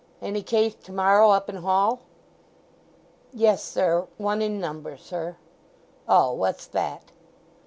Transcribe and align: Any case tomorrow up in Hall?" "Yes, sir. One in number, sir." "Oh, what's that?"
Any 0.19 0.41
case 0.41 0.73
tomorrow 0.73 1.29
up 1.29 1.47
in 1.47 1.57
Hall?" 1.57 1.99
"Yes, 3.31 3.63
sir. 3.63 4.07
One 4.17 4.41
in 4.41 4.59
number, 4.59 4.97
sir." 4.97 5.37
"Oh, 6.09 6.33
what's 6.33 6.65
that?" 6.65 7.11